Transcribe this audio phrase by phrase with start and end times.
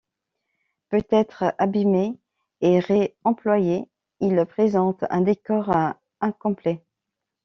[0.89, 2.17] Peut-être abîmé
[2.61, 3.87] et ré-employé
[4.19, 5.69] il présente un décor
[6.21, 6.83] incomplet.